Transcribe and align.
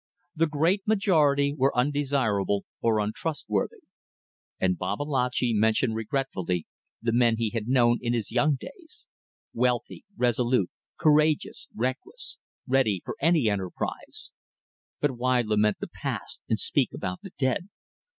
The 0.35 0.47
great 0.47 0.87
majority 0.87 1.53
were 1.55 1.77
undesirable 1.77 2.65
or 2.81 2.97
untrustworthy. 2.99 3.81
And 4.59 4.75
Babalatchi 4.75 5.53
mentioned 5.53 5.93
regretfully 5.93 6.65
the 7.03 7.11
men 7.13 7.35
he 7.37 7.51
had 7.51 7.67
known 7.67 7.99
in 8.01 8.11
his 8.13 8.31
young 8.31 8.55
days: 8.55 9.05
wealthy, 9.53 10.03
resolute, 10.17 10.71
courageous, 10.99 11.67
reckless, 11.75 12.39
ready 12.65 13.03
for 13.05 13.15
any 13.21 13.47
enterprise! 13.47 14.31
But 14.99 15.11
why 15.19 15.41
lament 15.41 15.77
the 15.79 15.87
past 16.01 16.41
and 16.49 16.57
speak 16.57 16.93
about 16.95 17.19
the 17.21 17.33
dead? 17.37 17.69